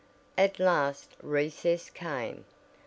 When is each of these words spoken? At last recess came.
At 0.35 0.57
last 0.59 1.11
recess 1.21 1.91
came. 1.91 2.45